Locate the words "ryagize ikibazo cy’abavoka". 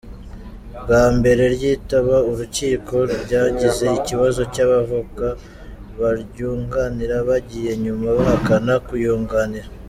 3.23-5.27